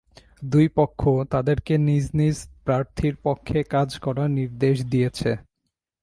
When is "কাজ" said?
3.73-3.89